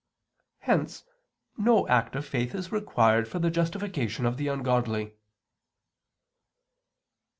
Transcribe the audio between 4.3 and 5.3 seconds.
the ungodly.